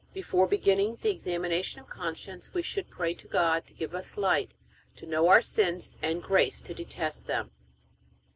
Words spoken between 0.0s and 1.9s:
Before beginning the examination of